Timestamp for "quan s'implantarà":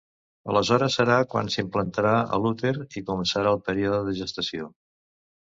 1.33-2.13